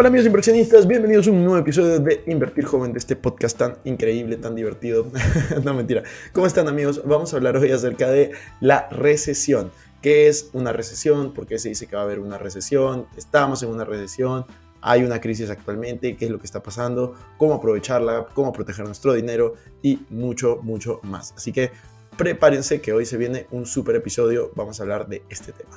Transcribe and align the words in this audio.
Hola 0.00 0.10
amigos 0.10 0.26
inversionistas, 0.26 0.86
bienvenidos 0.86 1.26
a 1.26 1.32
un 1.32 1.42
nuevo 1.42 1.58
episodio 1.58 1.98
de 1.98 2.22
Invertir 2.28 2.64
Joven, 2.64 2.92
de 2.92 3.00
este 3.00 3.16
podcast 3.16 3.58
tan 3.58 3.78
increíble, 3.82 4.36
tan 4.36 4.54
divertido. 4.54 5.10
no 5.64 5.74
mentira. 5.74 6.04
¿Cómo 6.32 6.46
están 6.46 6.68
amigos? 6.68 7.02
Vamos 7.04 7.34
a 7.34 7.36
hablar 7.36 7.56
hoy 7.56 7.72
acerca 7.72 8.08
de 8.08 8.30
la 8.60 8.88
recesión. 8.90 9.72
¿Qué 10.00 10.28
es 10.28 10.50
una 10.52 10.72
recesión? 10.72 11.34
¿Por 11.34 11.48
qué 11.48 11.58
se 11.58 11.70
dice 11.70 11.88
que 11.88 11.96
va 11.96 12.02
a 12.02 12.04
haber 12.04 12.20
una 12.20 12.38
recesión? 12.38 13.08
¿Estamos 13.16 13.64
en 13.64 13.70
una 13.70 13.84
recesión? 13.84 14.46
¿Hay 14.82 15.02
una 15.02 15.20
crisis 15.20 15.50
actualmente? 15.50 16.16
¿Qué 16.16 16.26
es 16.26 16.30
lo 16.30 16.38
que 16.38 16.46
está 16.46 16.62
pasando? 16.62 17.16
¿Cómo 17.36 17.54
aprovecharla? 17.54 18.28
¿Cómo 18.34 18.52
proteger 18.52 18.84
nuestro 18.84 19.14
dinero? 19.14 19.54
Y 19.82 20.06
mucho, 20.10 20.60
mucho 20.62 21.00
más. 21.02 21.34
Así 21.36 21.50
que 21.50 21.72
prepárense 22.16 22.80
que 22.80 22.92
hoy 22.92 23.04
se 23.04 23.16
viene 23.16 23.48
un 23.50 23.66
super 23.66 23.96
episodio. 23.96 24.52
Vamos 24.54 24.78
a 24.78 24.84
hablar 24.84 25.08
de 25.08 25.24
este 25.28 25.50
tema. 25.50 25.76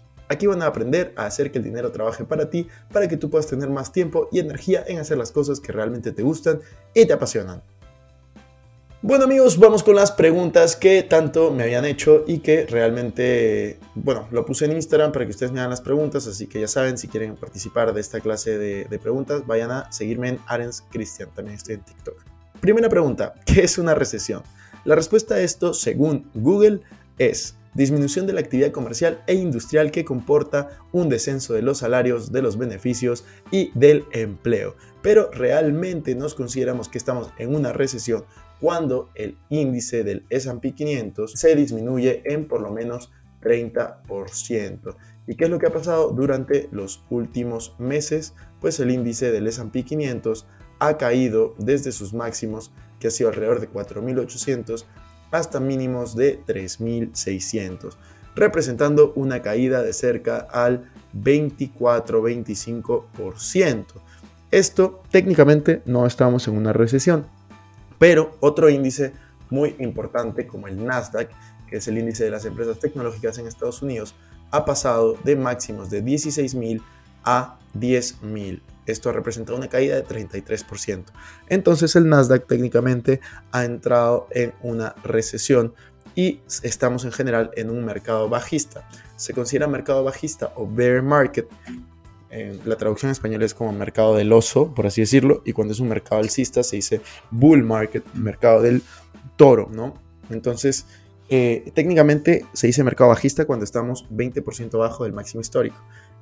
Aquí 0.31 0.47
van 0.47 0.61
a 0.61 0.67
aprender 0.67 1.11
a 1.17 1.25
hacer 1.25 1.51
que 1.51 1.57
el 1.57 1.65
dinero 1.65 1.91
trabaje 1.91 2.23
para 2.23 2.49
ti, 2.49 2.65
para 2.93 3.09
que 3.09 3.17
tú 3.17 3.29
puedas 3.29 3.47
tener 3.47 3.69
más 3.69 3.91
tiempo 3.91 4.29
y 4.31 4.39
energía 4.39 4.81
en 4.87 4.97
hacer 4.97 5.17
las 5.17 5.29
cosas 5.29 5.59
que 5.59 5.73
realmente 5.73 6.13
te 6.13 6.23
gustan 6.23 6.61
y 6.93 7.05
te 7.05 7.11
apasionan. 7.11 7.61
Bueno 9.01 9.25
amigos, 9.25 9.59
vamos 9.59 9.83
con 9.83 9.97
las 9.97 10.09
preguntas 10.13 10.77
que 10.77 11.03
tanto 11.03 11.51
me 11.51 11.63
habían 11.63 11.83
hecho 11.83 12.23
y 12.25 12.39
que 12.39 12.65
realmente, 12.65 13.77
bueno, 13.93 14.29
lo 14.31 14.45
puse 14.45 14.63
en 14.63 14.71
Instagram 14.71 15.11
para 15.11 15.25
que 15.25 15.31
ustedes 15.31 15.51
me 15.51 15.59
hagan 15.59 15.71
las 15.71 15.81
preguntas, 15.81 16.25
así 16.27 16.47
que 16.47 16.61
ya 16.61 16.67
saben, 16.69 16.97
si 16.97 17.09
quieren 17.09 17.35
participar 17.35 17.93
de 17.93 17.99
esta 17.99 18.21
clase 18.21 18.57
de, 18.57 18.99
preguntas, 18.99 19.45
vayan 19.45 19.71
a 19.71 19.91
seguirme 19.91 20.29
en 20.29 20.39
Arens 20.47 20.81
Cristian, 20.91 21.29
también 21.35 21.57
estoy 21.57 21.75
en 21.75 21.81
TikTok. 21.81 22.23
Primera 22.61 22.87
pregunta, 22.87 23.33
¿qué 23.45 23.63
es 23.63 23.77
una 23.77 23.95
recesión? 23.95 24.43
La 24.85 24.95
respuesta 24.95 25.35
a 25.35 25.41
esto, 25.41 25.73
según 25.73 26.31
Google, 26.35 26.79
es 27.17 27.55
disminución 27.73 28.27
de 28.27 28.33
la 28.33 28.41
actividad 28.41 28.71
comercial 28.71 29.23
e 29.27 29.35
industrial 29.35 29.91
que 29.91 30.05
comporta 30.05 30.69
un 30.91 31.09
descenso 31.09 31.53
de 31.53 31.61
los 31.61 31.79
salarios, 31.79 32.31
de 32.31 32.41
los 32.41 32.57
beneficios 32.57 33.25
y 33.51 33.71
del 33.73 34.05
empleo. 34.11 34.75
Pero 35.01 35.29
realmente 35.31 36.15
nos 36.15 36.35
consideramos 36.35 36.89
que 36.89 36.97
estamos 36.97 37.31
en 37.37 37.55
una 37.55 37.73
recesión 37.73 38.25
cuando 38.59 39.09
el 39.15 39.37
índice 39.49 40.03
del 40.03 40.25
S&P 40.29 40.73
500 40.73 41.31
se 41.31 41.55
disminuye 41.55 42.21
en 42.25 42.47
por 42.47 42.61
lo 42.61 42.71
menos 42.71 43.11
30%. 43.41 44.95
¿Y 45.27 45.35
qué 45.35 45.45
es 45.45 45.49
lo 45.49 45.59
que 45.59 45.67
ha 45.67 45.73
pasado 45.73 46.11
durante 46.11 46.69
los 46.71 47.03
últimos 47.09 47.75
meses? 47.79 48.35
Pues 48.59 48.79
el 48.79 48.91
índice 48.91 49.31
del 49.31 49.47
S&P 49.47 49.83
500 49.83 50.45
ha 50.79 50.97
caído 50.97 51.55
desde 51.57 51.91
sus 51.91 52.13
máximos, 52.13 52.71
que 52.99 53.07
ha 53.07 53.11
sido 53.11 53.29
alrededor 53.29 53.59
de 53.59 53.69
4.800, 53.69 54.85
hasta 55.31 55.59
mínimos 55.59 56.15
de 56.15 56.39
3.600, 56.45 57.95
representando 58.35 59.13
una 59.15 59.41
caída 59.41 59.81
de 59.81 59.93
cerca 59.93 60.47
al 60.51 60.91
24-25%. 61.15 63.85
Esto 64.51 65.01
técnicamente 65.09 65.81
no 65.85 66.05
estamos 66.05 66.47
en 66.47 66.55
una 66.57 66.73
recesión, 66.73 67.25
pero 67.97 68.37
otro 68.41 68.69
índice 68.69 69.13
muy 69.49 69.75
importante 69.79 70.45
como 70.47 70.67
el 70.67 70.85
Nasdaq, 70.85 71.29
que 71.69 71.77
es 71.77 71.87
el 71.87 71.97
índice 71.97 72.25
de 72.25 72.31
las 72.31 72.43
empresas 72.45 72.79
tecnológicas 72.79 73.37
en 73.37 73.47
Estados 73.47 73.81
Unidos, 73.81 74.13
ha 74.51 74.65
pasado 74.65 75.17
de 75.23 75.37
máximos 75.37 75.89
de 75.89 76.03
16.000 76.03 76.81
a 77.23 77.57
10.000 77.77 78.59
esto 78.91 79.09
ha 79.09 79.13
representado 79.13 79.57
una 79.57 79.67
caída 79.67 79.95
de 79.95 80.05
33%. 80.05 81.05
Entonces 81.47 81.95
el 81.95 82.07
Nasdaq 82.07 82.47
técnicamente 82.47 83.19
ha 83.51 83.65
entrado 83.65 84.27
en 84.31 84.53
una 84.61 84.95
recesión 85.03 85.73
y 86.15 86.41
estamos 86.63 87.05
en 87.05 87.11
general 87.11 87.51
en 87.55 87.69
un 87.69 87.85
mercado 87.85 88.29
bajista. 88.29 88.87
Se 89.15 89.33
considera 89.33 89.67
mercado 89.67 90.03
bajista 90.03 90.51
o 90.55 90.67
bear 90.67 91.01
market. 91.01 91.47
la 92.65 92.77
traducción 92.77 93.09
en 93.09 93.13
español 93.13 93.43
es 93.43 93.53
como 93.53 93.73
mercado 93.73 94.15
del 94.15 94.31
oso, 94.31 94.73
por 94.73 94.87
así 94.87 95.01
decirlo, 95.01 95.41
y 95.45 95.53
cuando 95.53 95.73
es 95.73 95.79
un 95.79 95.89
mercado 95.89 96.21
alcista 96.21 96.63
se 96.63 96.77
dice 96.77 97.01
bull 97.29 97.63
market, 97.63 98.05
mercado 98.13 98.61
del 98.61 98.83
toro, 99.35 99.69
¿no? 99.71 99.95
Entonces, 100.29 100.85
eh, 101.29 101.71
técnicamente 101.73 102.45
se 102.53 102.67
dice 102.67 102.83
mercado 102.83 103.09
bajista 103.09 103.45
cuando 103.45 103.63
estamos 103.63 104.05
20% 104.09 104.73
abajo 104.75 105.03
del 105.05 105.13
máximo 105.13 105.41
histórico. 105.41 105.77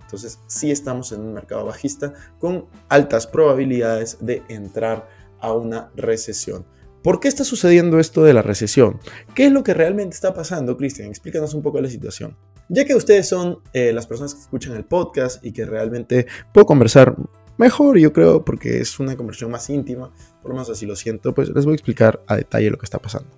Entonces 0.10 0.40
sí 0.48 0.72
estamos 0.72 1.12
en 1.12 1.22
un 1.22 1.34
mercado 1.34 1.66
bajista 1.66 2.14
con 2.40 2.66
altas 2.90 3.28
probabilidades 3.28 4.18
de 4.20 4.42
entrar 4.50 5.08
a 5.40 5.54
una 5.54 5.92
recesión. 5.96 6.66
¿Por 7.04 7.20
qué 7.20 7.28
está 7.28 7.44
sucediendo 7.44 8.00
esto 8.00 8.24
de 8.24 8.34
la 8.34 8.42
recesión? 8.42 9.00
¿Qué 9.36 9.46
es 9.46 9.52
lo 9.52 9.64
que 9.64 9.76
realmente 9.76 10.16
está 10.16 10.34
pasando, 10.34 10.76
Cristian? 10.78 11.10
Explícanos 11.10 11.54
un 11.54 11.62
poco 11.62 11.80
la 11.80 11.90
situación. 11.90 12.36
Ya 12.70 12.86
que 12.86 12.96
ustedes 12.96 13.30
son 13.30 13.60
eh, 13.72 13.94
las 13.94 14.08
personas 14.08 14.34
que 14.34 14.42
escuchan 14.42 14.76
el 14.76 14.84
podcast 14.84 15.46
y 15.46 15.52
que 15.52 15.64
realmente 15.66 16.26
puedo 16.52 16.66
conversar 16.66 17.16
mejor, 17.60 18.00
yo 18.00 18.12
creo, 18.12 18.44
porque 18.44 18.80
es 18.80 19.00
una 19.00 19.16
conversación 19.16 19.52
más 19.52 19.70
íntima, 19.70 20.12
por 20.42 20.50
lo 20.50 20.56
menos 20.56 20.72
así 20.72 20.88
lo 20.88 20.96
siento, 20.96 21.36
pues 21.36 21.50
les 21.50 21.66
voy 21.66 21.74
a 21.74 21.76
explicar 21.76 22.24
a 22.26 22.36
detalle 22.36 22.72
lo 22.72 22.80
que 22.80 22.86
está 22.86 22.98
pasando. 22.98 23.30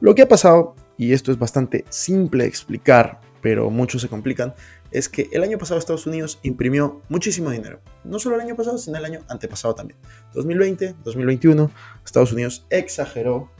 Lo 0.00 0.14
que 0.14 0.22
ha 0.22 0.28
pasado, 0.28 0.76
y 0.96 1.12
esto 1.12 1.32
es 1.32 1.40
bastante 1.40 1.84
simple 1.88 2.44
de 2.44 2.48
explicar, 2.48 3.20
pero 3.42 3.68
muchos 3.70 4.02
se 4.02 4.08
complican, 4.08 4.54
es 4.90 5.08
que 5.08 5.28
el 5.32 5.42
año 5.42 5.58
pasado 5.58 5.78
Estados 5.78 6.06
Unidos 6.06 6.38
imprimió 6.42 7.00
muchísimo 7.08 7.50
dinero. 7.50 7.80
No 8.04 8.18
solo 8.18 8.36
el 8.36 8.42
año 8.42 8.56
pasado, 8.56 8.78
sino 8.78 8.98
el 8.98 9.04
año 9.04 9.20
antepasado 9.28 9.74
también. 9.74 9.98
2020, 10.34 10.96
2021, 11.04 11.70
Estados 12.04 12.32
Unidos 12.32 12.66
exageró 12.70 13.50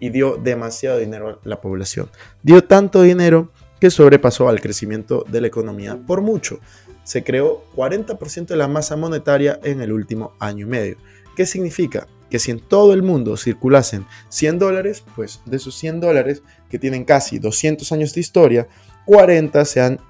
y 0.00 0.10
dio 0.10 0.36
demasiado 0.36 0.98
dinero 0.98 1.28
a 1.30 1.48
la 1.48 1.60
población. 1.60 2.10
Dio 2.42 2.64
tanto 2.64 3.02
dinero 3.02 3.50
que 3.80 3.90
sobrepasó 3.90 4.48
al 4.48 4.60
crecimiento 4.60 5.24
de 5.28 5.40
la 5.40 5.46
economía 5.46 5.98
por 6.06 6.20
mucho. 6.20 6.60
Se 7.04 7.22
creó 7.22 7.64
40% 7.74 8.46
de 8.46 8.56
la 8.56 8.68
masa 8.68 8.96
monetaria 8.96 9.60
en 9.62 9.80
el 9.80 9.92
último 9.92 10.34
año 10.38 10.66
y 10.66 10.68
medio. 10.68 10.96
¿Qué 11.36 11.46
significa? 11.46 12.06
Que 12.30 12.38
si 12.38 12.50
en 12.50 12.60
todo 12.60 12.92
el 12.92 13.02
mundo 13.02 13.36
circulasen 13.36 14.06
100 14.28 14.58
dólares, 14.58 15.04
pues 15.14 15.40
de 15.44 15.56
esos 15.56 15.74
100 15.76 16.00
dólares 16.00 16.42
que 16.70 16.78
tienen 16.78 17.04
casi 17.04 17.38
200 17.38 17.90
años 17.92 18.14
de 18.14 18.20
historia, 18.20 18.68
40 19.06 19.64
se 19.64 19.80
han 19.80 20.00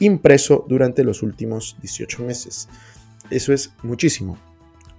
impreso 0.00 0.64
durante 0.68 1.04
los 1.04 1.22
últimos 1.22 1.76
18 1.80 2.22
meses. 2.24 2.68
Eso 3.30 3.52
es 3.52 3.72
muchísimo, 3.82 4.38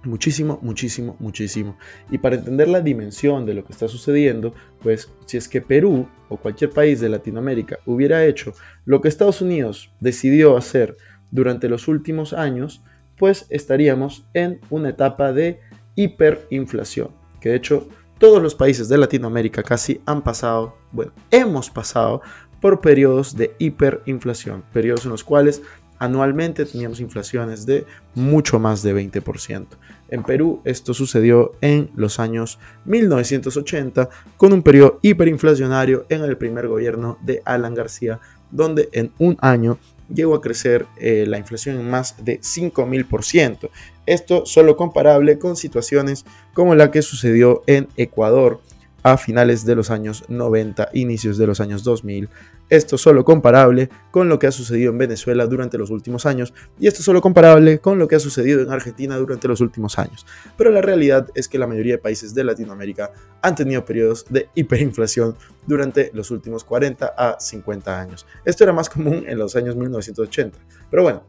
muchísimo, 0.04 0.58
muchísimo, 0.62 1.16
muchísimo. 1.18 1.76
Y 2.10 2.18
para 2.18 2.36
entender 2.36 2.68
la 2.68 2.80
dimensión 2.80 3.44
de 3.46 3.54
lo 3.54 3.64
que 3.64 3.72
está 3.72 3.88
sucediendo, 3.88 4.54
pues 4.82 5.10
si 5.26 5.36
es 5.36 5.48
que 5.48 5.60
Perú 5.60 6.08
o 6.28 6.36
cualquier 6.36 6.70
país 6.70 7.00
de 7.00 7.08
Latinoamérica 7.08 7.78
hubiera 7.86 8.24
hecho 8.24 8.52
lo 8.84 9.00
que 9.00 9.08
Estados 9.08 9.40
Unidos 9.40 9.92
decidió 10.00 10.56
hacer 10.56 10.96
durante 11.30 11.68
los 11.68 11.88
últimos 11.88 12.32
años, 12.32 12.82
pues 13.16 13.46
estaríamos 13.50 14.24
en 14.32 14.60
una 14.70 14.90
etapa 14.90 15.32
de 15.32 15.60
hiperinflación, 15.94 17.10
que 17.40 17.50
de 17.50 17.56
hecho 17.56 17.88
todos 18.18 18.42
los 18.42 18.54
países 18.54 18.88
de 18.88 18.98
Latinoamérica 18.98 19.62
casi 19.62 20.00
han 20.06 20.22
pasado, 20.22 20.76
bueno, 20.92 21.12
hemos 21.30 21.70
pasado 21.70 22.22
por 22.60 22.80
periodos 22.80 23.36
de 23.36 23.54
hiperinflación, 23.58 24.62
periodos 24.72 25.04
en 25.04 25.10
los 25.10 25.24
cuales 25.24 25.62
anualmente 26.00 26.64
teníamos 26.64 26.98
inflaciones 27.00 27.66
de 27.66 27.84
mucho 28.14 28.58
más 28.58 28.82
de 28.82 28.94
20%. 28.94 29.66
En 30.08 30.24
Perú 30.24 30.60
esto 30.64 30.94
sucedió 30.94 31.52
en 31.60 31.90
los 31.94 32.18
años 32.18 32.58
1980 32.86 34.08
con 34.36 34.52
un 34.52 34.62
periodo 34.62 34.98
hiperinflacionario 35.02 36.06
en 36.08 36.22
el 36.22 36.36
primer 36.36 36.68
gobierno 36.68 37.18
de 37.22 37.42
Alan 37.44 37.74
García, 37.74 38.18
donde 38.50 38.88
en 38.92 39.12
un 39.18 39.36
año 39.40 39.78
llegó 40.12 40.34
a 40.34 40.40
crecer 40.40 40.86
eh, 40.96 41.24
la 41.28 41.38
inflación 41.38 41.78
en 41.78 41.88
más 41.88 42.16
de 42.24 42.40
5.000%. 42.40 43.70
Esto 44.06 44.46
solo 44.46 44.76
comparable 44.76 45.38
con 45.38 45.54
situaciones 45.54 46.24
como 46.54 46.74
la 46.74 46.90
que 46.90 47.02
sucedió 47.02 47.62
en 47.66 47.88
Ecuador 47.96 48.60
a 49.02 49.16
finales 49.16 49.64
de 49.64 49.74
los 49.74 49.90
años 49.90 50.24
90, 50.28 50.90
inicios 50.92 51.38
de 51.38 51.46
los 51.46 51.60
años 51.60 51.84
2000. 51.84 52.28
Esto 52.68 52.98
solo 52.98 53.24
comparable 53.24 53.90
con 54.10 54.28
lo 54.28 54.38
que 54.38 54.46
ha 54.46 54.52
sucedido 54.52 54.92
en 54.92 54.98
Venezuela 54.98 55.46
durante 55.46 55.78
los 55.78 55.90
últimos 55.90 56.26
años 56.26 56.54
y 56.78 56.86
esto 56.86 57.02
solo 57.02 57.20
comparable 57.20 57.80
con 57.80 57.98
lo 57.98 58.06
que 58.06 58.16
ha 58.16 58.20
sucedido 58.20 58.62
en 58.62 58.70
Argentina 58.70 59.16
durante 59.16 59.48
los 59.48 59.60
últimos 59.60 59.98
años. 59.98 60.26
Pero 60.56 60.70
la 60.70 60.80
realidad 60.80 61.28
es 61.34 61.48
que 61.48 61.58
la 61.58 61.66
mayoría 61.66 61.94
de 61.94 61.98
países 61.98 62.34
de 62.34 62.44
Latinoamérica 62.44 63.12
han 63.42 63.54
tenido 63.54 63.84
periodos 63.84 64.26
de 64.28 64.48
hiperinflación 64.54 65.36
durante 65.66 66.10
los 66.14 66.30
últimos 66.30 66.62
40 66.64 67.14
a 67.16 67.40
50 67.40 68.00
años. 68.00 68.26
Esto 68.44 68.64
era 68.64 68.72
más 68.72 68.88
común 68.88 69.24
en 69.26 69.38
los 69.38 69.56
años 69.56 69.76
1980. 69.76 70.58
Pero 70.90 71.02
bueno, 71.02 71.24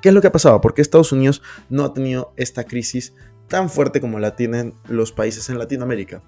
¿Qué 0.00 0.08
es 0.08 0.14
lo 0.14 0.20
que 0.20 0.26
ha 0.26 0.32
pasado? 0.32 0.60
¿Por 0.60 0.74
qué 0.74 0.82
Estados 0.82 1.12
Unidos 1.12 1.42
no 1.68 1.84
ha 1.84 1.94
tenido 1.94 2.32
esta 2.36 2.64
crisis 2.64 3.14
tan 3.48 3.70
fuerte 3.70 4.00
como 4.00 4.18
la 4.18 4.36
tienen 4.36 4.74
los 4.88 5.12
países 5.12 5.48
en 5.50 5.58
Latinoamérica? 5.58 6.22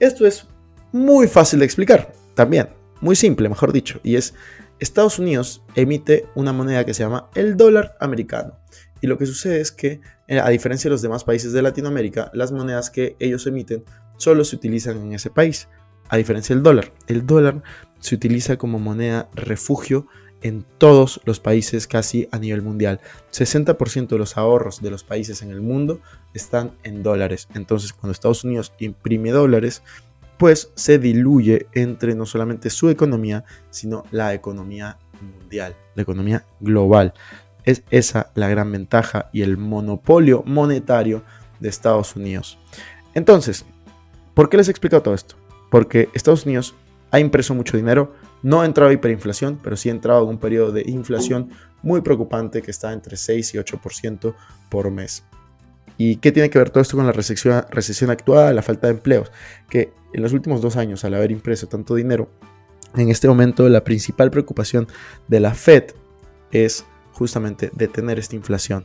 Esto 0.00 0.26
es 0.26 0.46
muy 0.92 1.28
fácil 1.28 1.60
de 1.60 1.64
explicar, 1.64 2.12
también, 2.34 2.68
muy 3.00 3.16
simple, 3.16 3.48
mejor 3.48 3.72
dicho, 3.72 4.00
y 4.02 4.16
es 4.16 4.34
Estados 4.80 5.18
Unidos 5.18 5.62
emite 5.74 6.26
una 6.34 6.52
moneda 6.52 6.84
que 6.84 6.94
se 6.94 7.02
llama 7.02 7.28
el 7.34 7.56
dólar 7.56 7.96
americano. 8.00 8.58
Y 9.00 9.06
lo 9.06 9.18
que 9.18 9.26
sucede 9.26 9.60
es 9.60 9.70
que, 9.70 10.00
eh, 10.28 10.40
a 10.40 10.48
diferencia 10.48 10.88
de 10.88 10.92
los 10.92 11.02
demás 11.02 11.24
países 11.24 11.52
de 11.52 11.62
Latinoamérica, 11.62 12.30
las 12.34 12.52
monedas 12.52 12.90
que 12.90 13.16
ellos 13.18 13.46
emiten 13.46 13.84
solo 14.16 14.44
se 14.44 14.56
utilizan 14.56 14.98
en 14.98 15.12
ese 15.12 15.30
país, 15.30 15.68
a 16.08 16.16
diferencia 16.16 16.54
del 16.54 16.62
dólar. 16.62 16.92
El 17.06 17.26
dólar 17.26 17.62
se 18.00 18.14
utiliza 18.14 18.56
como 18.56 18.78
moneda 18.78 19.28
refugio 19.34 20.06
en 20.44 20.64
todos 20.78 21.20
los 21.24 21.40
países 21.40 21.88
casi 21.88 22.28
a 22.30 22.38
nivel 22.38 22.62
mundial. 22.62 23.00
60% 23.32 24.08
de 24.08 24.18
los 24.18 24.36
ahorros 24.36 24.82
de 24.82 24.90
los 24.90 25.02
países 25.02 25.42
en 25.42 25.50
el 25.50 25.62
mundo 25.62 26.00
están 26.34 26.72
en 26.84 27.02
dólares. 27.02 27.48
Entonces, 27.54 27.94
cuando 27.94 28.12
Estados 28.12 28.44
Unidos 28.44 28.72
imprime 28.78 29.30
dólares, 29.30 29.82
pues 30.38 30.70
se 30.74 30.98
diluye 30.98 31.66
entre 31.72 32.14
no 32.14 32.26
solamente 32.26 32.68
su 32.68 32.90
economía, 32.90 33.44
sino 33.70 34.04
la 34.10 34.34
economía 34.34 34.98
mundial, 35.20 35.74
la 35.94 36.02
economía 36.02 36.44
global. 36.60 37.14
Es 37.64 37.82
esa 37.90 38.30
la 38.34 38.48
gran 38.48 38.70
ventaja 38.70 39.30
y 39.32 39.40
el 39.40 39.56
monopolio 39.56 40.42
monetario 40.44 41.24
de 41.58 41.70
Estados 41.70 42.16
Unidos. 42.16 42.58
Entonces, 43.14 43.64
¿por 44.34 44.50
qué 44.50 44.58
les 44.58 44.68
he 44.68 44.72
explicado 44.72 45.02
todo 45.02 45.14
esto? 45.14 45.36
Porque 45.70 46.10
Estados 46.12 46.44
Unidos 46.44 46.74
ha 47.10 47.18
impreso 47.18 47.54
mucho 47.54 47.78
dinero, 47.78 48.12
no 48.44 48.60
ha 48.60 48.66
entrado 48.66 48.90
a 48.90 48.92
hiperinflación, 48.92 49.58
pero 49.62 49.74
sí 49.74 49.88
ha 49.88 49.92
entrado 49.92 50.22
en 50.22 50.28
un 50.28 50.38
periodo 50.38 50.70
de 50.70 50.82
inflación 50.86 51.48
muy 51.82 52.02
preocupante 52.02 52.60
que 52.60 52.70
está 52.70 52.92
entre 52.92 53.16
6 53.16 53.54
y 53.54 53.58
8% 53.58 54.34
por 54.68 54.90
mes. 54.90 55.24
¿Y 55.96 56.16
qué 56.16 56.30
tiene 56.30 56.50
que 56.50 56.58
ver 56.58 56.68
todo 56.68 56.82
esto 56.82 56.98
con 56.98 57.06
la 57.06 57.12
recesión, 57.12 57.64
recesión 57.70 58.10
actual, 58.10 58.54
la 58.54 58.60
falta 58.60 58.86
de 58.86 58.92
empleos? 58.92 59.32
Que 59.70 59.94
en 60.12 60.22
los 60.22 60.34
últimos 60.34 60.60
dos 60.60 60.76
años, 60.76 61.06
al 61.06 61.14
haber 61.14 61.30
impreso 61.30 61.68
tanto 61.68 61.94
dinero, 61.94 62.28
en 62.94 63.08
este 63.08 63.28
momento 63.28 63.66
la 63.70 63.82
principal 63.82 64.30
preocupación 64.30 64.88
de 65.26 65.40
la 65.40 65.54
Fed 65.54 65.84
es 66.50 66.84
justamente 67.12 67.70
detener 67.72 68.18
esta 68.18 68.36
inflación. 68.36 68.84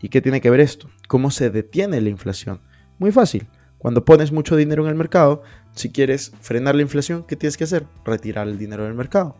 ¿Y 0.00 0.08
qué 0.08 0.22
tiene 0.22 0.40
que 0.40 0.48
ver 0.48 0.60
esto? 0.60 0.88
¿Cómo 1.06 1.30
se 1.30 1.50
detiene 1.50 2.00
la 2.00 2.08
inflación? 2.08 2.62
Muy 2.98 3.12
fácil. 3.12 3.46
Cuando 3.76 4.06
pones 4.06 4.32
mucho 4.32 4.56
dinero 4.56 4.84
en 4.84 4.88
el 4.88 4.94
mercado, 4.94 5.42
si 5.76 5.90
quieres 5.90 6.32
frenar 6.40 6.74
la 6.74 6.82
inflación, 6.82 7.22
¿qué 7.22 7.36
tienes 7.36 7.56
que 7.56 7.64
hacer? 7.64 7.86
Retirar 8.04 8.48
el 8.48 8.58
dinero 8.58 8.84
del 8.84 8.94
mercado. 8.94 9.36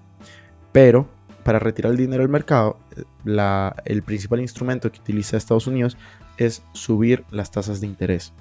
Pero 0.71 1.09
para 1.43 1.59
retirar 1.59 1.93
el 1.93 1.99
dinero 1.99 2.23
del 2.23 2.31
mercado, 2.31 2.79
la, 3.25 3.75
el 3.85 4.03
principal 4.03 4.41
instrumento 4.41 4.93
que 4.93 5.01
utiliza 5.01 5.37
Estados 5.37 5.67
Unidos 5.67 5.97
es 6.37 6.63
subir 6.73 7.25
las 7.31 7.51
tasas 7.51 7.81
de 7.81 7.87
interés. 7.87 8.33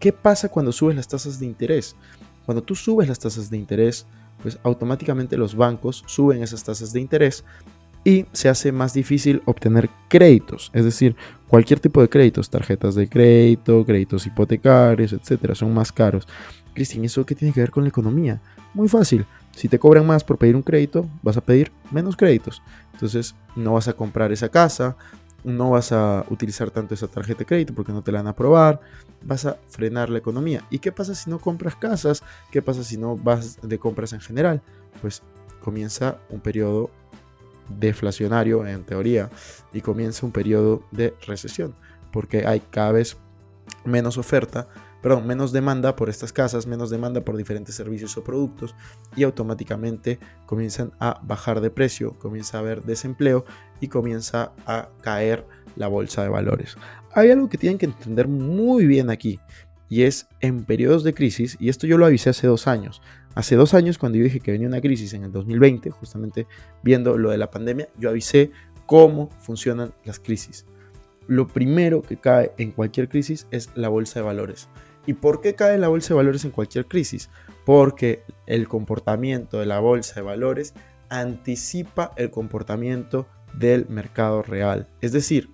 ¿Qué 0.00 0.12
pasa 0.12 0.48
cuando 0.48 0.72
subes 0.72 0.96
las 0.96 1.08
tasas 1.08 1.38
de 1.38 1.46
interés? 1.46 1.96
Cuando 2.44 2.62
tú 2.62 2.74
subes 2.74 3.08
las 3.08 3.18
tasas 3.18 3.48
de 3.48 3.56
interés, 3.56 4.06
pues 4.42 4.58
automáticamente 4.62 5.36
los 5.36 5.54
bancos 5.54 6.04
suben 6.06 6.42
esas 6.42 6.64
tasas 6.64 6.92
de 6.92 7.00
interés 7.00 7.44
y 8.04 8.26
se 8.32 8.48
hace 8.48 8.70
más 8.72 8.92
difícil 8.94 9.42
obtener 9.46 9.90
créditos, 10.08 10.70
es 10.72 10.84
decir, 10.84 11.16
cualquier 11.48 11.80
tipo 11.80 12.00
de 12.00 12.08
créditos, 12.08 12.48
tarjetas 12.48 12.94
de 12.94 13.08
crédito, 13.08 13.84
créditos 13.84 14.26
hipotecarios, 14.26 15.12
etcétera, 15.12 15.54
son 15.56 15.74
más 15.74 15.90
caros. 15.90 16.28
Cristian, 16.76 17.04
¿eso 17.04 17.24
qué 17.26 17.34
tiene 17.34 17.52
que 17.52 17.60
ver 17.60 17.70
con 17.70 17.82
la 17.82 17.88
economía? 17.88 18.40
Muy 18.74 18.88
fácil. 18.88 19.24
Si 19.52 19.68
te 19.68 19.78
cobran 19.78 20.06
más 20.06 20.22
por 20.22 20.36
pedir 20.36 20.54
un 20.54 20.62
crédito, 20.62 21.08
vas 21.22 21.36
a 21.36 21.40
pedir 21.40 21.72
menos 21.90 22.14
créditos. 22.14 22.62
Entonces, 22.92 23.34
no 23.56 23.72
vas 23.72 23.88
a 23.88 23.94
comprar 23.94 24.30
esa 24.30 24.50
casa, 24.50 24.96
no 25.42 25.70
vas 25.70 25.90
a 25.92 26.24
utilizar 26.28 26.70
tanto 26.70 26.92
esa 26.92 27.08
tarjeta 27.08 27.40
de 27.40 27.46
crédito 27.46 27.74
porque 27.74 27.92
no 27.92 28.02
te 28.02 28.12
la 28.12 28.18
van 28.18 28.26
a 28.26 28.30
aprobar, 28.30 28.80
vas 29.22 29.46
a 29.46 29.56
frenar 29.68 30.10
la 30.10 30.18
economía. 30.18 30.62
¿Y 30.70 30.78
qué 30.78 30.92
pasa 30.92 31.14
si 31.14 31.30
no 31.30 31.38
compras 31.38 31.74
casas? 31.76 32.22
¿Qué 32.50 32.60
pasa 32.60 32.84
si 32.84 32.98
no 32.98 33.16
vas 33.16 33.58
de 33.62 33.78
compras 33.78 34.12
en 34.12 34.20
general? 34.20 34.60
Pues 35.00 35.22
comienza 35.62 36.18
un 36.28 36.40
periodo 36.40 36.90
deflacionario 37.68 38.66
en 38.66 38.84
teoría 38.84 39.30
y 39.72 39.80
comienza 39.80 40.26
un 40.26 40.32
periodo 40.32 40.82
de 40.92 41.14
recesión 41.26 41.74
porque 42.12 42.46
hay 42.46 42.60
cada 42.60 42.92
vez 42.92 43.16
menos 43.84 44.18
oferta 44.18 44.68
perdón, 45.06 45.24
menos 45.24 45.52
demanda 45.52 45.94
por 45.94 46.10
estas 46.10 46.32
casas, 46.32 46.66
menos 46.66 46.90
demanda 46.90 47.20
por 47.20 47.36
diferentes 47.36 47.76
servicios 47.76 48.16
o 48.16 48.24
productos 48.24 48.74
y 49.14 49.22
automáticamente 49.22 50.18
comienzan 50.46 50.90
a 50.98 51.20
bajar 51.22 51.60
de 51.60 51.70
precio, 51.70 52.18
comienza 52.18 52.56
a 52.56 52.60
haber 52.62 52.82
desempleo 52.82 53.44
y 53.80 53.86
comienza 53.86 54.50
a 54.66 54.88
caer 55.02 55.46
la 55.76 55.86
bolsa 55.86 56.24
de 56.24 56.28
valores. 56.28 56.76
Hay 57.14 57.30
algo 57.30 57.48
que 57.48 57.56
tienen 57.56 57.78
que 57.78 57.86
entender 57.86 58.26
muy 58.26 58.84
bien 58.84 59.08
aquí 59.08 59.38
y 59.88 60.02
es 60.02 60.26
en 60.40 60.64
periodos 60.64 61.04
de 61.04 61.14
crisis, 61.14 61.56
y 61.60 61.68
esto 61.68 61.86
yo 61.86 61.98
lo 61.98 62.06
avisé 62.06 62.30
hace 62.30 62.48
dos 62.48 62.66
años. 62.66 63.00
Hace 63.36 63.54
dos 63.54 63.74
años 63.74 63.98
cuando 63.98 64.18
yo 64.18 64.24
dije 64.24 64.40
que 64.40 64.50
venía 64.50 64.66
una 64.66 64.80
crisis 64.80 65.14
en 65.14 65.22
el 65.22 65.30
2020, 65.30 65.88
justamente 65.92 66.48
viendo 66.82 67.16
lo 67.16 67.30
de 67.30 67.38
la 67.38 67.48
pandemia, 67.48 67.88
yo 67.96 68.10
avisé 68.10 68.50
cómo 68.86 69.30
funcionan 69.38 69.92
las 70.04 70.18
crisis. 70.18 70.66
Lo 71.28 71.46
primero 71.46 72.02
que 72.02 72.16
cae 72.16 72.50
en 72.58 72.72
cualquier 72.72 73.08
crisis 73.08 73.46
es 73.52 73.70
la 73.76 73.88
bolsa 73.88 74.18
de 74.18 74.26
valores. 74.26 74.68
¿Y 75.06 75.14
por 75.14 75.40
qué 75.40 75.54
cae 75.54 75.78
la 75.78 75.88
bolsa 75.88 76.08
de 76.08 76.16
valores 76.16 76.44
en 76.44 76.50
cualquier 76.50 76.86
crisis? 76.86 77.30
Porque 77.64 78.24
el 78.46 78.68
comportamiento 78.68 79.60
de 79.60 79.66
la 79.66 79.78
bolsa 79.78 80.16
de 80.16 80.22
valores 80.22 80.74
anticipa 81.08 82.12
el 82.16 82.30
comportamiento 82.30 83.26
del 83.54 83.88
mercado 83.88 84.42
real. 84.42 84.88
Es 85.00 85.12
decir, 85.12 85.50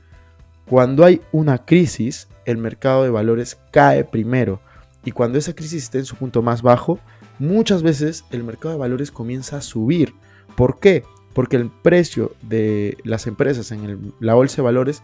cuando 0.66 1.04
hay 1.04 1.20
una 1.32 1.64
crisis, 1.64 2.28
el 2.44 2.56
mercado 2.56 3.02
de 3.02 3.10
valores 3.10 3.58
cae 3.70 4.04
primero. 4.04 4.60
Y 5.04 5.10
cuando 5.10 5.38
esa 5.38 5.54
crisis 5.54 5.84
esté 5.84 5.99
en 5.99 6.04
su 6.04 6.16
punto 6.16 6.43
más 6.43 6.62
bajo, 6.62 6.99
muchas 7.38 7.82
veces 7.82 8.25
el 8.31 8.44
mercado 8.44 8.75
de 8.75 8.81
valores 8.81 9.10
comienza 9.10 9.58
a 9.58 9.62
subir. 9.62 10.14
¿Por 10.56 10.78
qué? 10.81 11.04
Porque 11.34 11.56
el 11.56 11.70
precio 11.70 12.32
de 12.43 12.96
las 13.04 13.26
empresas 13.26 13.70
en 13.72 14.14
la 14.20 14.34
bolsa 14.34 14.56
de 14.56 14.62
valores 14.62 15.02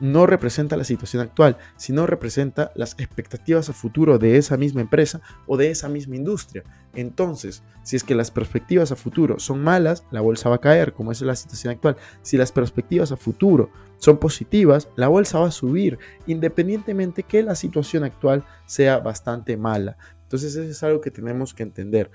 no 0.00 0.26
representa 0.26 0.76
la 0.76 0.84
situación 0.84 1.22
actual, 1.22 1.56
sino 1.76 2.06
representa 2.06 2.72
las 2.74 2.94
expectativas 2.98 3.68
a 3.68 3.72
futuro 3.72 4.18
de 4.18 4.36
esa 4.36 4.56
misma 4.56 4.80
empresa 4.80 5.20
o 5.46 5.56
de 5.56 5.70
esa 5.70 5.88
misma 5.88 6.16
industria. 6.16 6.64
Entonces, 6.94 7.62
si 7.82 7.96
es 7.96 8.04
que 8.04 8.14
las 8.14 8.30
perspectivas 8.30 8.92
a 8.92 8.96
futuro 8.96 9.38
son 9.38 9.62
malas, 9.62 10.04
la 10.10 10.20
bolsa 10.20 10.48
va 10.48 10.56
a 10.56 10.60
caer, 10.60 10.92
como 10.92 11.12
es 11.12 11.20
la 11.20 11.36
situación 11.36 11.72
actual. 11.72 11.96
Si 12.22 12.36
las 12.36 12.52
perspectivas 12.52 13.12
a 13.12 13.16
futuro 13.16 13.70
son 13.98 14.18
positivas, 14.18 14.88
la 14.96 15.08
bolsa 15.08 15.38
va 15.38 15.48
a 15.48 15.52
subir, 15.52 15.98
independientemente 16.26 17.22
que 17.22 17.42
la 17.42 17.54
situación 17.54 18.04
actual 18.04 18.44
sea 18.66 18.98
bastante 18.98 19.56
mala. 19.56 19.96
Entonces, 20.22 20.56
eso 20.56 20.68
es 20.68 20.82
algo 20.82 21.00
que 21.00 21.10
tenemos 21.10 21.54
que 21.54 21.62
entender. 21.62 22.10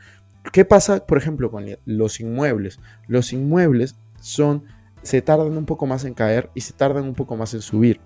¿Qué 0.52 0.66
pasa, 0.66 1.06
por 1.06 1.18
ejemplo, 1.18 1.52
con 1.52 1.66
los 1.86 2.20
inmuebles? 2.20 2.80
Los 3.08 3.32
inmuebles 3.32 3.96
son 4.20 4.66
se 5.04 5.22
tardan 5.22 5.58
un 5.58 5.66
poco 5.66 5.86
más 5.86 6.06
en 6.06 6.14
caer 6.14 6.50
y 6.54 6.62
se 6.62 6.74
tardan 6.74 7.06
un 7.06 7.16
poco 7.16 7.36
más 7.36 7.54
en 7.54 7.62
subir. 7.62 8.00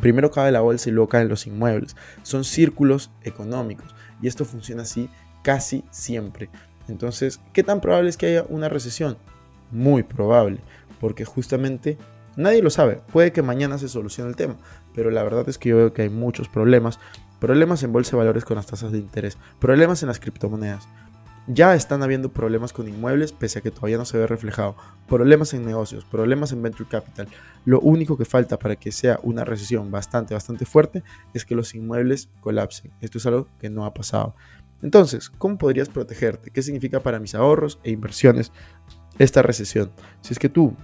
Primero 0.00 0.30
cae 0.30 0.52
la 0.52 0.60
bolsa 0.60 0.88
y 0.88 0.92
luego 0.92 1.08
caen 1.08 1.28
los 1.28 1.46
inmuebles. 1.46 1.96
Son 2.22 2.44
círculos 2.44 3.10
económicos 3.22 3.94
y 4.20 4.28
esto 4.28 4.44
funciona 4.44 4.82
así 4.82 5.10
casi 5.42 5.84
siempre. 5.90 6.48
Entonces, 6.88 7.40
¿qué 7.52 7.62
tan 7.62 7.80
probable 7.80 8.08
es 8.08 8.16
que 8.16 8.26
haya 8.26 8.44
una 8.48 8.68
recesión? 8.68 9.18
Muy 9.70 10.02
probable, 10.02 10.60
porque 11.00 11.24
justamente 11.24 11.98
nadie 12.36 12.62
lo 12.62 12.70
sabe. 12.70 13.00
Puede 13.12 13.32
que 13.32 13.42
mañana 13.42 13.78
se 13.78 13.88
solucione 13.88 14.30
el 14.30 14.36
tema, 14.36 14.56
pero 14.94 15.10
la 15.10 15.22
verdad 15.22 15.48
es 15.48 15.58
que 15.58 15.70
yo 15.70 15.76
veo 15.76 15.92
que 15.92 16.02
hay 16.02 16.08
muchos 16.08 16.48
problemas. 16.48 16.98
Problemas 17.40 17.82
en 17.82 17.92
bolsa 17.92 18.12
de 18.12 18.18
valores 18.18 18.44
con 18.44 18.56
las 18.56 18.66
tasas 18.66 18.92
de 18.92 18.98
interés, 18.98 19.36
problemas 19.58 20.02
en 20.02 20.08
las 20.08 20.20
criptomonedas, 20.20 20.86
ya 21.46 21.74
están 21.74 22.02
habiendo 22.02 22.32
problemas 22.32 22.72
con 22.72 22.88
inmuebles, 22.88 23.32
pese 23.32 23.58
a 23.58 23.62
que 23.62 23.70
todavía 23.70 23.98
no 23.98 24.04
se 24.04 24.18
ve 24.18 24.26
reflejado. 24.26 24.76
Problemas 25.08 25.54
en 25.54 25.64
negocios, 25.64 26.04
problemas 26.04 26.52
en 26.52 26.62
venture 26.62 26.88
capital. 26.88 27.28
Lo 27.64 27.80
único 27.80 28.16
que 28.16 28.24
falta 28.24 28.58
para 28.58 28.76
que 28.76 28.92
sea 28.92 29.18
una 29.22 29.44
recesión 29.44 29.90
bastante, 29.90 30.34
bastante 30.34 30.64
fuerte 30.64 31.02
es 31.34 31.44
que 31.44 31.54
los 31.54 31.74
inmuebles 31.74 32.28
colapsen. 32.40 32.92
Esto 33.00 33.18
es 33.18 33.26
algo 33.26 33.48
que 33.58 33.70
no 33.70 33.84
ha 33.84 33.92
pasado. 33.92 34.34
Entonces, 34.82 35.30
¿cómo 35.30 35.58
podrías 35.58 35.88
protegerte? 35.88 36.50
¿Qué 36.50 36.62
significa 36.62 37.00
para 37.00 37.20
mis 37.20 37.34
ahorros 37.34 37.78
e 37.84 37.90
inversiones 37.90 38.52
esta 39.18 39.42
recesión? 39.42 39.92
Si 40.20 40.32
es 40.32 40.38
que 40.38 40.48
tú 40.48 40.76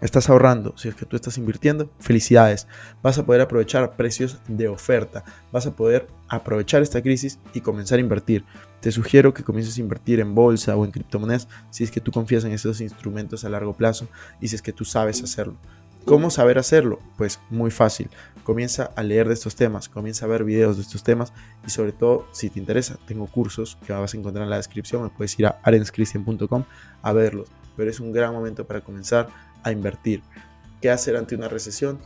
estás 0.00 0.28
ahorrando, 0.28 0.76
si 0.76 0.88
es 0.88 0.94
que 0.94 1.06
tú 1.06 1.16
estás 1.16 1.38
invirtiendo, 1.38 1.90
felicidades. 1.98 2.66
Vas 3.02 3.18
a 3.18 3.26
poder 3.26 3.40
aprovechar 3.40 3.96
precios 3.96 4.38
de 4.48 4.68
oferta. 4.68 5.24
Vas 5.52 5.66
a 5.66 5.76
poder 5.76 6.08
aprovechar 6.28 6.82
esta 6.82 7.02
crisis 7.02 7.38
y 7.54 7.60
comenzar 7.60 7.98
a 7.98 8.02
invertir. 8.02 8.44
Te 8.80 8.92
sugiero 8.92 9.34
que 9.34 9.44
comiences 9.44 9.76
a 9.76 9.80
invertir 9.80 10.20
en 10.20 10.34
bolsa 10.34 10.76
o 10.76 10.84
en 10.84 10.90
criptomonedas 10.90 11.48
si 11.70 11.84
es 11.84 11.90
que 11.90 12.00
tú 12.00 12.12
confías 12.12 12.44
en 12.44 12.52
estos 12.52 12.80
instrumentos 12.80 13.44
a 13.44 13.50
largo 13.50 13.74
plazo 13.74 14.08
y 14.40 14.48
si 14.48 14.56
es 14.56 14.62
que 14.62 14.72
tú 14.72 14.84
sabes 14.84 15.22
hacerlo. 15.22 15.56
¿Cómo 16.06 16.30
saber 16.30 16.58
hacerlo? 16.58 16.98
Pues 17.18 17.40
muy 17.50 17.70
fácil. 17.70 18.08
Comienza 18.42 18.90
a 18.96 19.02
leer 19.02 19.28
de 19.28 19.34
estos 19.34 19.54
temas, 19.54 19.88
comienza 19.88 20.24
a 20.24 20.28
ver 20.28 20.44
videos 20.44 20.76
de 20.76 20.82
estos 20.82 21.04
temas 21.04 21.32
y 21.66 21.70
sobre 21.70 21.92
todo 21.92 22.26
si 22.32 22.48
te 22.48 22.58
interesa, 22.58 22.98
tengo 23.06 23.26
cursos 23.26 23.76
que 23.86 23.92
vas 23.92 24.14
a 24.14 24.16
encontrar 24.16 24.44
en 24.44 24.50
la 24.50 24.56
descripción, 24.56 25.10
puedes 25.10 25.38
ir 25.38 25.46
a 25.46 25.60
arenscristian.com 25.62 26.64
a 27.02 27.12
verlos, 27.12 27.48
pero 27.76 27.90
es 27.90 28.00
un 28.00 28.12
gran 28.12 28.32
momento 28.32 28.66
para 28.66 28.80
comenzar 28.80 29.28
invertir. 29.66 30.22
¿Qué 30.80 30.90
hacer 30.90 31.16
ante 31.16 31.34
una 31.34 31.48
recesión? 31.48 31.98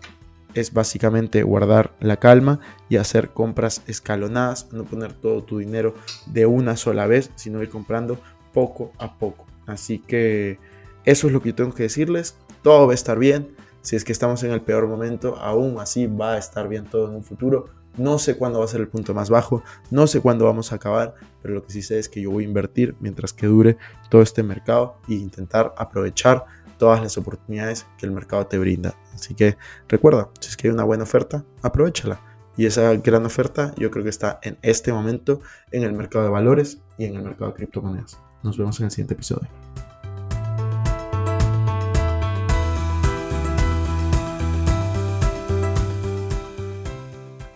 Es 0.54 0.72
básicamente 0.72 1.42
guardar 1.42 1.94
la 2.00 2.16
calma 2.16 2.60
y 2.88 2.96
hacer 2.96 3.30
compras 3.30 3.82
escalonadas, 3.86 4.72
no 4.72 4.84
poner 4.84 5.12
todo 5.12 5.42
tu 5.42 5.58
dinero 5.58 5.94
de 6.26 6.46
una 6.46 6.76
sola 6.76 7.06
vez, 7.06 7.30
sino 7.34 7.62
ir 7.62 7.68
comprando 7.68 8.18
poco 8.52 8.92
a 8.98 9.18
poco. 9.18 9.46
Así 9.66 9.98
que 9.98 10.58
eso 11.04 11.26
es 11.26 11.32
lo 11.32 11.42
que 11.42 11.50
yo 11.50 11.54
tengo 11.54 11.74
que 11.74 11.84
decirles. 11.84 12.36
Todo 12.62 12.86
va 12.86 12.92
a 12.92 12.94
estar 12.94 13.18
bien. 13.18 13.54
Si 13.82 13.96
es 13.96 14.04
que 14.04 14.12
estamos 14.12 14.42
en 14.44 14.52
el 14.52 14.62
peor 14.62 14.86
momento, 14.86 15.36
aún 15.36 15.78
así 15.78 16.06
va 16.06 16.34
a 16.34 16.38
estar 16.38 16.68
bien 16.68 16.84
todo 16.84 17.08
en 17.08 17.16
un 17.16 17.24
futuro. 17.24 17.66
No 17.96 18.18
sé 18.18 18.36
cuándo 18.36 18.58
va 18.58 18.64
a 18.64 18.68
ser 18.68 18.80
el 18.80 18.88
punto 18.88 19.14
más 19.14 19.30
bajo, 19.30 19.62
no 19.90 20.08
sé 20.08 20.20
cuándo 20.20 20.46
vamos 20.46 20.72
a 20.72 20.76
acabar, 20.76 21.14
pero 21.42 21.54
lo 21.54 21.64
que 21.64 21.72
sí 21.72 21.80
sé 21.80 22.00
es 22.00 22.08
que 22.08 22.20
yo 22.20 22.32
voy 22.32 22.44
a 22.44 22.48
invertir 22.48 22.96
mientras 22.98 23.32
que 23.32 23.46
dure 23.46 23.76
todo 24.10 24.20
este 24.20 24.42
mercado 24.42 24.96
e 25.08 25.14
intentar 25.14 25.72
aprovechar 25.76 26.44
todas 26.84 27.00
las 27.00 27.16
oportunidades 27.16 27.86
que 27.96 28.04
el 28.04 28.12
mercado 28.12 28.46
te 28.46 28.58
brinda. 28.58 28.94
Así 29.14 29.34
que 29.34 29.56
recuerda, 29.88 30.28
si 30.38 30.50
es 30.50 30.56
que 30.58 30.68
hay 30.68 30.74
una 30.74 30.84
buena 30.84 31.04
oferta, 31.04 31.42
aprovechala. 31.62 32.20
Y 32.58 32.66
esa 32.66 32.92
gran 32.96 33.24
oferta 33.24 33.72
yo 33.78 33.90
creo 33.90 34.04
que 34.04 34.10
está 34.10 34.38
en 34.42 34.58
este 34.60 34.92
momento 34.92 35.40
en 35.72 35.82
el 35.82 35.94
mercado 35.94 36.26
de 36.26 36.30
valores 36.30 36.82
y 36.98 37.06
en 37.06 37.16
el 37.16 37.22
mercado 37.22 37.52
de 37.52 37.56
criptomonedas. 37.56 38.18
Nos 38.42 38.58
vemos 38.58 38.78
en 38.80 38.84
el 38.84 38.90
siguiente 38.90 39.14
episodio. 39.14 39.63